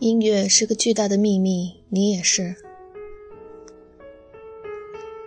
[0.00, 2.54] 音乐是个巨大的秘密，你也是。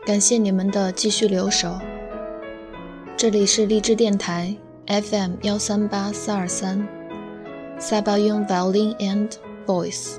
[0.05, 1.77] 感谢你们的继续留守。
[3.17, 4.55] 这里是荔枝电台
[4.87, 6.87] FM 幺三八四二三，
[7.77, 9.29] 塞巴雍 Violin and
[9.65, 10.15] Voice。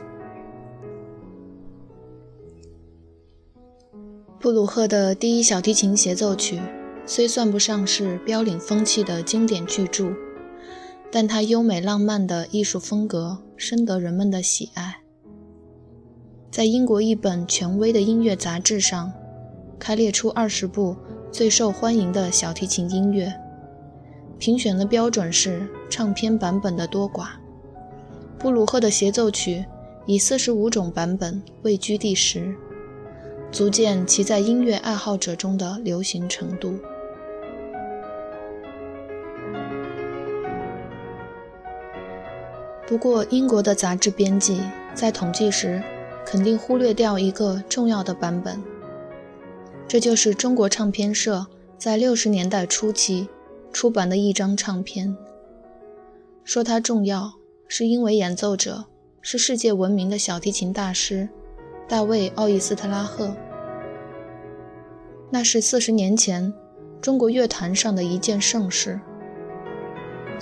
[4.39, 6.61] 布鲁赫的第一小提琴协奏曲
[7.06, 10.12] 虽算不上是标领风气的经典巨著。
[11.14, 14.96] 但它优美浪漫的艺术风格深得人们的喜爱。
[16.50, 19.12] 在英国一本权威的音乐杂志上，
[19.78, 20.96] 开列出二十部
[21.30, 23.30] 最受欢迎的小提琴音乐，
[24.38, 27.28] 评选的标准是唱片版本的多寡。
[28.38, 29.64] 布鲁赫的协奏曲
[30.06, 32.54] 以四十五种版本位居第十，
[33.50, 36.74] 足见其在音乐爱好者中的流行程度。
[42.92, 44.60] 不过，英国的杂志编辑
[44.92, 45.82] 在统计时
[46.26, 48.62] 肯定忽略掉一个重要的版本，
[49.88, 51.46] 这就是中国唱片社
[51.78, 53.26] 在六十年代初期
[53.72, 55.16] 出版的一张唱片。
[56.44, 57.32] 说它重要，
[57.66, 58.84] 是因为演奏者
[59.22, 61.26] 是世界闻名的小提琴大师
[61.88, 63.34] 大卫·奥伊斯特拉赫。
[65.30, 66.52] 那是四十年前
[67.00, 69.00] 中国乐坛上的一件盛事。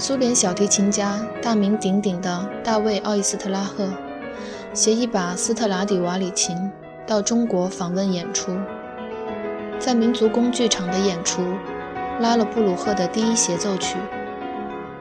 [0.00, 3.86] 苏联小提琴家大名鼎鼎的大卫·奥伊斯特拉赫
[4.72, 6.56] 携一把斯特拉迪瓦里琴
[7.06, 8.56] 到中国访问演出，
[9.78, 11.42] 在民族宫剧场的演出
[12.18, 13.98] 拉了布鲁赫的第一协奏曲，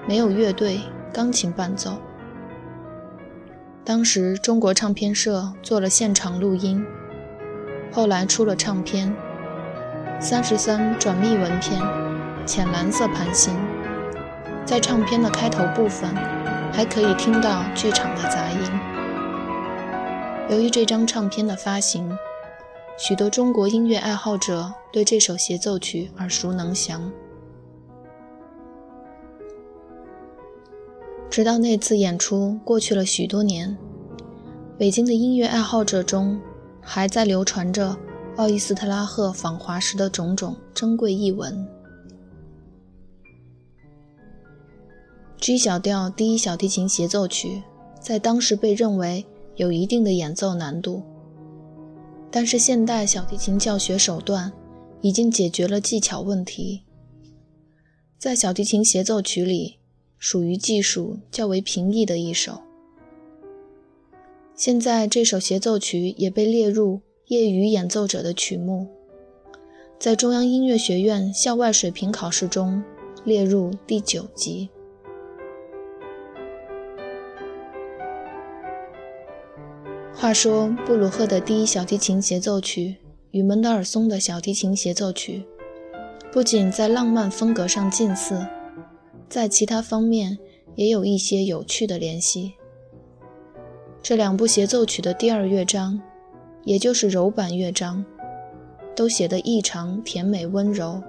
[0.05, 0.81] 没有乐队，
[1.13, 1.93] 钢琴伴奏。
[3.85, 6.85] 当时中国唱片社做了现场录音，
[7.89, 9.15] 后来出了唱片，
[10.19, 11.81] 三十三转密纹片，
[12.45, 13.55] 浅蓝色盘芯。
[14.69, 16.07] 在唱片的开头部分，
[16.71, 18.59] 还可以听到剧场的杂音。
[20.47, 22.15] 由于这张唱片的发行，
[22.95, 27.11] 许多中国音乐爱好者对这首协奏曲耳熟能详。
[31.31, 33.75] 直到那次演出过去了许多年，
[34.77, 36.39] 北京的音乐爱好者中
[36.79, 37.97] 还在流传着
[38.35, 41.67] 奥伊斯特拉赫访华时的种种珍贵译文。
[45.39, 47.63] G 小调第一小提琴协奏曲
[48.01, 51.01] 在当时被认为有一定的演奏难度，
[52.29, 54.51] 但是现代小提琴教学手段
[54.99, 56.81] 已经解决了技巧问题。
[58.17, 59.77] 在小提琴协奏曲里，
[60.17, 62.61] 属于技术较为平易的一首。
[64.53, 68.87] 现在这首协奏曲也被列入业余演奏者的曲目，
[69.97, 72.83] 在中央音乐学院校外水平考试中
[73.23, 74.69] 列入第九级。
[80.15, 82.97] 话说，布鲁赫的第一小提琴协奏曲
[83.31, 85.45] 与门德尔松的小提琴协奏曲，
[86.31, 88.45] 不仅在浪漫风格上近似，
[89.29, 90.37] 在其他方面
[90.75, 92.53] 也有一些有趣的联系。
[94.03, 96.01] 这两部协奏曲的第二乐章，
[96.65, 98.03] 也就是柔板乐章，
[98.95, 101.01] 都写得异常甜美温柔，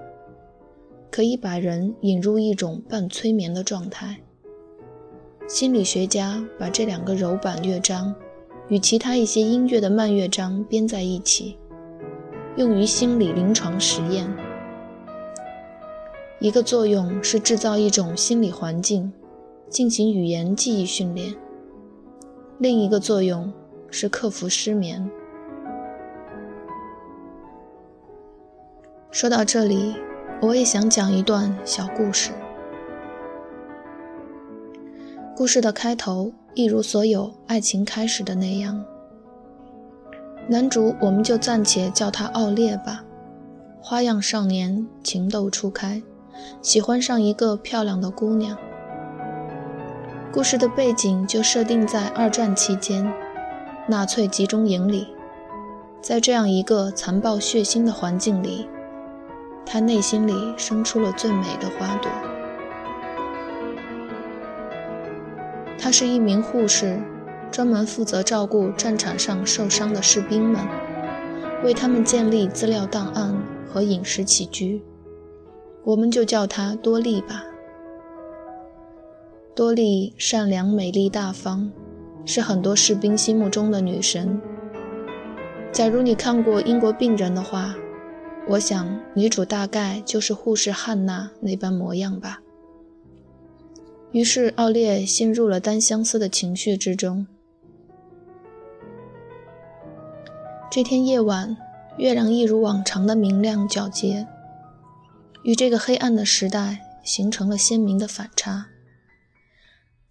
[1.10, 4.18] 可以把人引入一种半催眠的状态。
[5.48, 8.14] 心理学家把这两个柔板乐章。
[8.70, 11.58] 与其他一些音乐的慢乐章编在一起，
[12.56, 14.32] 用于心理临床实验。
[16.38, 19.12] 一个作用是制造一种心理环境，
[19.68, 21.34] 进行语言记忆训练；
[22.58, 23.52] 另一个作用
[23.90, 25.10] 是克服失眠。
[29.10, 29.96] 说到这里，
[30.40, 32.30] 我也想讲一段小故事。
[35.36, 36.32] 故事的开头。
[36.54, 38.84] 一如所有爱情开始的那样，
[40.48, 43.04] 男主我们就暂且叫他奥烈吧。
[43.80, 46.02] 花样少年，情窦初开，
[46.60, 48.56] 喜欢上一个漂亮的姑娘。
[50.32, 53.10] 故事的背景就设定在二战期间，
[53.88, 55.06] 纳粹集中营里。
[56.02, 58.68] 在这样一个残暴血腥的环境里，
[59.64, 62.10] 他内心里生出了最美的花朵。
[65.90, 67.00] 她是一名护士，
[67.50, 70.64] 专门负责照顾战场上受伤的士兵们，
[71.64, 73.36] 为他们建立资料档案
[73.68, 74.80] 和饮食起居。
[75.82, 77.42] 我们就叫她多莉吧。
[79.56, 81.72] 多莉善良、美丽、大方，
[82.24, 84.40] 是很多士兵心目中的女神。
[85.72, 87.74] 假如你看过《英国病人》的话，
[88.46, 92.40] 我想女主大概就是护士汉娜那般模样吧。
[94.12, 97.26] 于是，奥列陷入了单相思的情绪之中。
[100.68, 101.56] 这天夜晚，
[101.96, 104.26] 月亮一如往常的明亮皎洁，
[105.44, 108.66] 与这个黑暗的时代形成了鲜明的反差。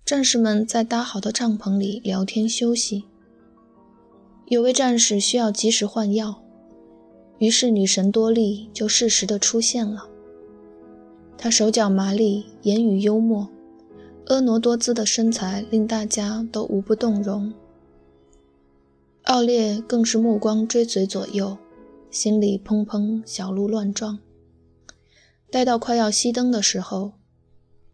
[0.06, 3.04] 战士们在搭好的帐篷里聊天休息。
[4.46, 6.42] 有位战士需要及时换药，
[7.38, 10.08] 于是女神多莉就适时地出现了。
[11.38, 13.48] 她手脚麻利，言语幽默。
[14.30, 17.52] 婀娜多姿的身材令大家都无不动容，
[19.24, 21.58] 奥列更是目光追随左右，
[22.12, 24.20] 心里砰砰小鹿乱撞。
[25.50, 27.14] 待到快要熄灯的时候，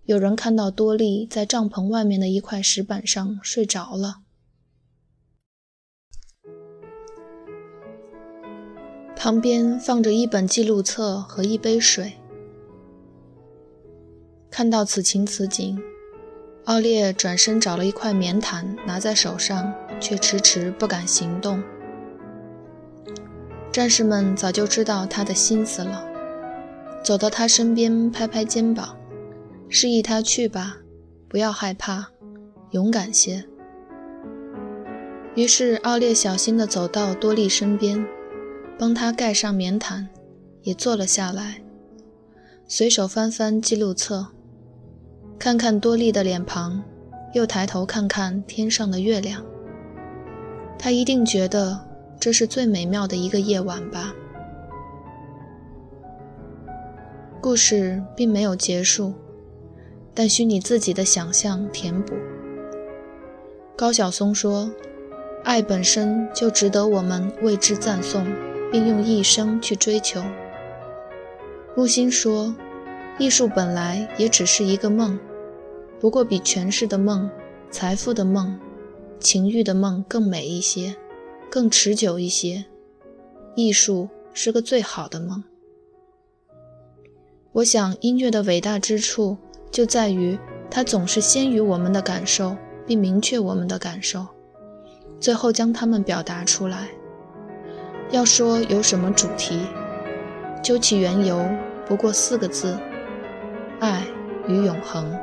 [0.04, 4.18] 有人看到多莉在帐篷外面的一块石板上睡着了，
[9.16, 12.12] 旁边放着一本记录册和一杯水。
[14.52, 15.82] 看到此情此景。
[16.66, 21.62] 奥列转身找了一块棉毯，拿在手上，却迟迟不敢行动。
[23.72, 26.04] 战士们早就知道他的心思了，
[27.04, 28.98] 走到他身边，拍拍肩膀，
[29.70, 30.78] 示意他去吧，
[31.30, 32.08] 不要害怕，
[32.72, 33.46] 勇敢些。
[35.36, 38.04] 于是奥列小心地走到多莉身边，
[38.80, 40.10] 帮他盖上棉毯，
[40.64, 41.62] 也坐了下来，
[42.68, 44.35] 随手翻翻记录册。
[45.38, 46.82] 看看多莉的脸庞，
[47.34, 49.44] 又抬头看看天上的月亮。
[50.80, 51.80] 他一定觉得
[52.20, 54.14] 这是最美妙的一个夜晚吧。
[57.40, 59.14] 故事并没有结束，
[60.16, 62.16] 但需你自己的想象填补。
[63.76, 64.72] 高晓松说
[65.44, 68.26] ：“爱本身就值得我们为之赞颂，
[68.72, 70.24] 并用一生去追求。”
[71.76, 72.56] 木心说。
[73.18, 75.18] 艺术本来也只是一个梦，
[76.00, 77.30] 不过比权势的梦、
[77.72, 78.60] 财富的梦、
[79.20, 80.96] 情欲的梦更美一些，
[81.50, 82.66] 更持久一些。
[83.56, 85.44] 艺术是个最好的梦。
[87.54, 89.38] 我想，音乐的伟大之处
[89.72, 90.38] 就在于
[90.70, 92.56] 它总是先于我们的感受，
[92.86, 94.28] 并明确我们的感受，
[95.20, 96.90] 最后将它们表达出来。
[98.12, 99.62] 要说有什么主题，
[100.62, 101.48] 究其缘由，
[101.88, 102.78] 不过四个字。
[103.80, 104.06] 爱
[104.48, 105.18] 与永恒。